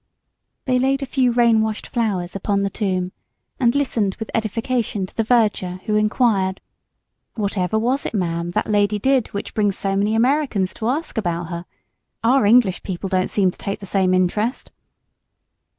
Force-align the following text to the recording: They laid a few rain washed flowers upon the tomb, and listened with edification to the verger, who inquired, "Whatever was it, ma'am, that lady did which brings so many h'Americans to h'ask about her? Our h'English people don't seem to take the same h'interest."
They 0.65 0.79
laid 0.79 1.03
a 1.03 1.05
few 1.05 1.31
rain 1.31 1.61
washed 1.61 1.85
flowers 1.85 2.35
upon 2.35 2.63
the 2.63 2.71
tomb, 2.71 3.11
and 3.59 3.75
listened 3.75 4.15
with 4.15 4.31
edification 4.33 5.05
to 5.05 5.15
the 5.15 5.23
verger, 5.23 5.79
who 5.85 5.95
inquired, 5.95 6.59
"Whatever 7.35 7.77
was 7.77 8.03
it, 8.07 8.13
ma'am, 8.15 8.49
that 8.53 8.65
lady 8.65 8.97
did 8.97 9.27
which 9.27 9.53
brings 9.53 9.77
so 9.77 9.95
many 9.95 10.17
h'Americans 10.17 10.73
to 10.79 10.85
h'ask 10.87 11.19
about 11.19 11.49
her? 11.49 11.65
Our 12.23 12.45
h'English 12.47 12.81
people 12.81 13.09
don't 13.09 13.29
seem 13.29 13.51
to 13.51 13.57
take 13.59 13.79
the 13.79 13.85
same 13.85 14.09
h'interest." 14.11 14.69